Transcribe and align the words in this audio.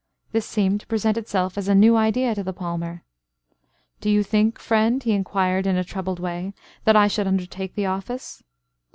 This 0.31 0.47
seemed 0.47 0.79
to 0.81 0.87
present 0.87 1.15
itself 1.15 1.59
as 1.59 1.67
a 1.67 1.75
new 1.75 1.95
idea 1.95 2.33
to 2.33 2.43
the 2.43 2.53
palmer. 2.53 3.03
"Do 3.99 4.09
you 4.09 4.23
think, 4.23 4.57
friend," 4.57 5.03
he 5.03 5.11
enquired, 5.11 5.67
in 5.67 5.77
a 5.77 5.83
troubled 5.83 6.19
way, 6.19 6.55
"that 6.85 6.95
I 6.95 7.07
should 7.07 7.27
undertake 7.27 7.75
the 7.75 7.85
office?" 7.85 8.41